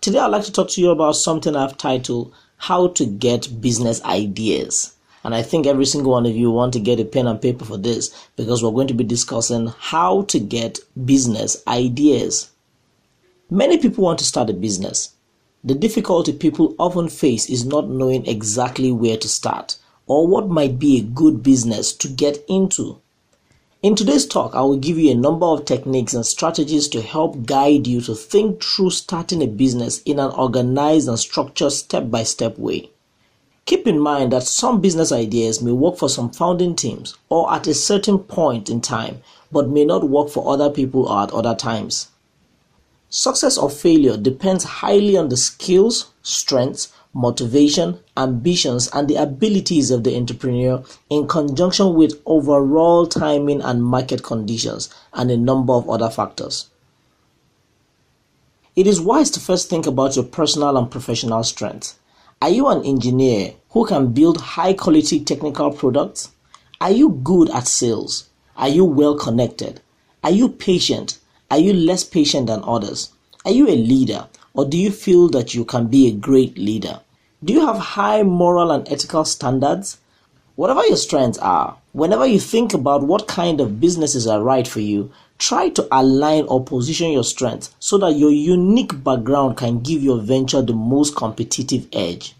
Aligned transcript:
Today, 0.00 0.18
I'd 0.18 0.28
like 0.28 0.44
to 0.44 0.52
talk 0.52 0.70
to 0.70 0.80
you 0.80 0.88
about 0.88 1.12
something 1.12 1.54
I've 1.54 1.76
titled 1.76 2.32
How 2.56 2.88
to 2.88 3.04
Get 3.04 3.60
Business 3.60 4.02
Ideas. 4.02 4.96
And 5.22 5.34
I 5.34 5.42
think 5.42 5.66
every 5.66 5.84
single 5.84 6.12
one 6.12 6.24
of 6.24 6.34
you 6.34 6.50
want 6.50 6.72
to 6.72 6.80
get 6.80 6.98
a 7.00 7.04
pen 7.04 7.26
and 7.26 7.38
paper 7.38 7.66
for 7.66 7.76
this 7.76 8.08
because 8.34 8.62
we're 8.64 8.70
going 8.70 8.86
to 8.86 8.94
be 8.94 9.04
discussing 9.04 9.74
how 9.78 10.22
to 10.22 10.40
get 10.40 10.78
business 11.04 11.62
ideas. 11.68 12.50
Many 13.50 13.76
people 13.76 14.02
want 14.02 14.18
to 14.20 14.24
start 14.24 14.48
a 14.48 14.54
business. 14.54 15.12
The 15.64 15.74
difficulty 15.74 16.32
people 16.32 16.74
often 16.78 17.10
face 17.10 17.50
is 17.50 17.66
not 17.66 17.90
knowing 17.90 18.24
exactly 18.24 18.90
where 18.92 19.18
to 19.18 19.28
start 19.28 19.76
or 20.06 20.26
what 20.26 20.48
might 20.48 20.78
be 20.78 20.96
a 20.96 21.02
good 21.02 21.42
business 21.42 21.92
to 21.96 22.08
get 22.08 22.42
into. 22.48 23.02
In 23.82 23.94
today's 23.94 24.26
talk, 24.26 24.54
I 24.54 24.60
will 24.60 24.76
give 24.76 24.98
you 24.98 25.10
a 25.10 25.14
number 25.14 25.46
of 25.46 25.64
techniques 25.64 26.12
and 26.12 26.26
strategies 26.26 26.86
to 26.88 27.00
help 27.00 27.46
guide 27.46 27.86
you 27.86 28.02
to 28.02 28.14
think 28.14 28.62
through 28.62 28.90
starting 28.90 29.42
a 29.42 29.46
business 29.46 30.02
in 30.02 30.18
an 30.18 30.32
organized 30.32 31.08
and 31.08 31.18
structured 31.18 31.72
step 31.72 32.10
by 32.10 32.24
step 32.24 32.58
way. 32.58 32.90
Keep 33.64 33.86
in 33.86 33.98
mind 33.98 34.32
that 34.32 34.42
some 34.42 34.82
business 34.82 35.12
ideas 35.12 35.62
may 35.62 35.72
work 35.72 35.96
for 35.96 36.10
some 36.10 36.28
founding 36.28 36.76
teams 36.76 37.16
or 37.30 37.50
at 37.50 37.66
a 37.66 37.72
certain 37.72 38.18
point 38.18 38.68
in 38.68 38.82
time, 38.82 39.22
but 39.50 39.70
may 39.70 39.86
not 39.86 40.10
work 40.10 40.28
for 40.28 40.52
other 40.52 40.68
people 40.68 41.06
or 41.08 41.22
at 41.22 41.32
other 41.32 41.54
times. 41.54 42.08
Success 43.08 43.56
or 43.56 43.70
failure 43.70 44.18
depends 44.18 44.64
highly 44.64 45.16
on 45.16 45.30
the 45.30 45.38
skills, 45.38 46.10
strengths, 46.22 46.92
motivation, 47.12 47.98
ambitions, 48.16 48.88
and 48.92 49.08
the 49.08 49.16
abilities 49.16 49.90
of 49.90 50.04
the 50.04 50.16
entrepreneur 50.16 50.82
in 51.08 51.26
conjunction 51.26 51.94
with 51.94 52.20
overall 52.26 53.06
timing 53.06 53.60
and 53.62 53.84
market 53.84 54.22
conditions 54.22 54.92
and 55.12 55.30
a 55.30 55.36
number 55.36 55.72
of 55.72 55.88
other 55.88 56.08
factors. 56.08 56.68
It 58.76 58.86
is 58.86 59.00
wise 59.00 59.30
to 59.32 59.40
first 59.40 59.68
think 59.68 59.86
about 59.86 60.14
your 60.14 60.24
personal 60.24 60.76
and 60.76 60.90
professional 60.90 61.42
strengths. 61.42 61.98
Are 62.40 62.48
you 62.48 62.68
an 62.68 62.84
engineer 62.84 63.54
who 63.70 63.84
can 63.84 64.12
build 64.12 64.40
high 64.40 64.72
quality 64.72 65.20
technical 65.20 65.72
products? 65.72 66.30
Are 66.80 66.92
you 66.92 67.10
good 67.22 67.50
at 67.50 67.66
sales? 67.66 68.30
Are 68.56 68.68
you 68.68 68.84
well 68.84 69.16
connected? 69.16 69.80
Are 70.22 70.30
you 70.30 70.48
patient? 70.48 71.18
Are 71.50 71.58
you 71.58 71.72
less 71.72 72.04
patient 72.04 72.46
than 72.46 72.62
others? 72.64 73.10
Are 73.44 73.50
you 73.50 73.68
a 73.68 73.76
leader 73.76 74.26
or 74.54 74.64
do 74.64 74.76
you 74.76 74.90
feel 74.90 75.28
that 75.28 75.54
you 75.54 75.64
can 75.64 75.86
be 75.86 76.08
a 76.08 76.12
great 76.12 76.58
leader? 76.58 77.00
Do 77.42 77.52
you 77.52 77.64
have 77.66 77.78
high 77.78 78.22
moral 78.22 78.70
and 78.70 78.86
ethical 78.90 79.24
standards? 79.24 79.98
Whatever 80.56 80.84
your 80.86 80.96
strengths 80.96 81.38
are, 81.38 81.76
whenever 81.92 82.26
you 82.26 82.38
think 82.38 82.74
about 82.74 83.02
what 83.02 83.26
kind 83.26 83.60
of 83.60 83.80
businesses 83.80 84.26
are 84.26 84.42
right 84.42 84.68
for 84.68 84.80
you, 84.80 85.10
try 85.38 85.70
to 85.70 85.88
align 85.90 86.44
or 86.44 86.62
position 86.62 87.10
your 87.12 87.24
strengths 87.24 87.74
so 87.78 87.96
that 87.98 88.16
your 88.16 88.30
unique 88.30 89.02
background 89.02 89.56
can 89.56 89.80
give 89.80 90.02
your 90.02 90.18
venture 90.18 90.60
the 90.60 90.74
most 90.74 91.16
competitive 91.16 91.86
edge. 91.92 92.34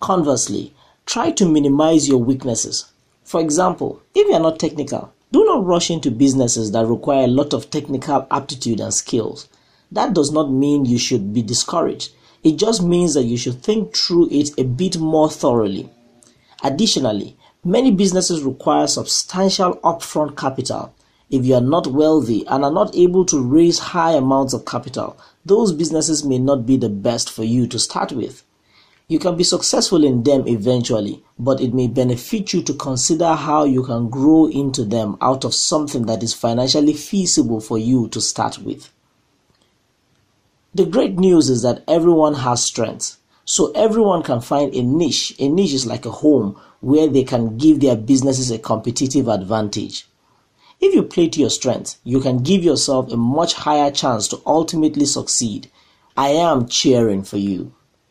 Conversely, 0.00 0.72
try 1.04 1.30
to 1.32 1.44
minimize 1.44 2.08
your 2.08 2.18
weaknesses. 2.18 2.90
For 3.24 3.40
example, 3.40 4.00
if 4.14 4.26
you 4.26 4.34
are 4.34 4.40
not 4.40 4.58
technical, 4.58 5.12
do 5.32 5.44
not 5.44 5.66
rush 5.66 5.90
into 5.90 6.10
businesses 6.10 6.72
that 6.72 6.86
require 6.86 7.24
a 7.24 7.28
lot 7.28 7.52
of 7.52 7.68
technical 7.68 8.26
aptitude 8.30 8.80
and 8.80 8.94
skills. 8.94 9.48
That 9.94 10.12
does 10.12 10.32
not 10.32 10.50
mean 10.50 10.84
you 10.84 10.98
should 10.98 11.32
be 11.32 11.40
discouraged. 11.40 12.10
It 12.42 12.56
just 12.56 12.82
means 12.82 13.14
that 13.14 13.26
you 13.26 13.36
should 13.36 13.62
think 13.62 13.96
through 13.96 14.28
it 14.32 14.50
a 14.58 14.64
bit 14.64 14.98
more 14.98 15.30
thoroughly. 15.30 15.88
Additionally, 16.64 17.36
many 17.64 17.92
businesses 17.92 18.42
require 18.42 18.88
substantial 18.88 19.76
upfront 19.84 20.36
capital. 20.36 20.92
If 21.30 21.46
you 21.46 21.54
are 21.54 21.60
not 21.60 21.86
wealthy 21.86 22.44
and 22.48 22.64
are 22.64 22.72
not 22.72 22.96
able 22.96 23.24
to 23.26 23.40
raise 23.40 23.78
high 23.78 24.14
amounts 24.14 24.52
of 24.52 24.64
capital, 24.64 25.16
those 25.46 25.70
businesses 25.72 26.24
may 26.24 26.38
not 26.38 26.66
be 26.66 26.76
the 26.76 26.88
best 26.88 27.30
for 27.30 27.44
you 27.44 27.68
to 27.68 27.78
start 27.78 28.10
with. 28.10 28.42
You 29.06 29.20
can 29.20 29.36
be 29.36 29.44
successful 29.44 30.02
in 30.02 30.24
them 30.24 30.48
eventually, 30.48 31.22
but 31.38 31.60
it 31.60 31.72
may 31.72 31.86
benefit 31.86 32.52
you 32.52 32.62
to 32.62 32.74
consider 32.74 33.34
how 33.34 33.62
you 33.62 33.84
can 33.84 34.10
grow 34.10 34.46
into 34.46 34.84
them 34.84 35.18
out 35.20 35.44
of 35.44 35.54
something 35.54 36.06
that 36.06 36.24
is 36.24 36.34
financially 36.34 36.94
feasible 36.94 37.60
for 37.60 37.78
you 37.78 38.08
to 38.08 38.20
start 38.20 38.58
with. 38.58 38.90
The 40.74 40.84
great 40.84 41.16
news 41.16 41.50
is 41.50 41.62
that 41.62 41.84
everyone 41.86 42.34
has 42.34 42.64
strengths. 42.64 43.18
So 43.44 43.70
everyone 43.72 44.24
can 44.24 44.40
find 44.40 44.74
a 44.74 44.82
niche. 44.82 45.32
A 45.38 45.48
niche 45.48 45.72
is 45.72 45.86
like 45.86 46.04
a 46.04 46.10
home 46.10 46.58
where 46.80 47.06
they 47.06 47.22
can 47.22 47.56
give 47.56 47.78
their 47.78 47.94
businesses 47.94 48.50
a 48.50 48.58
competitive 48.58 49.28
advantage. 49.28 50.08
If 50.80 50.92
you 50.92 51.04
play 51.04 51.28
to 51.28 51.40
your 51.40 51.50
strengths, 51.50 51.98
you 52.02 52.20
can 52.20 52.38
give 52.38 52.64
yourself 52.64 53.12
a 53.12 53.16
much 53.16 53.54
higher 53.54 53.92
chance 53.92 54.26
to 54.28 54.40
ultimately 54.44 55.06
succeed. 55.06 55.70
I 56.16 56.30
am 56.30 56.66
cheering 56.66 57.22
for 57.22 57.36
you. 57.36 57.72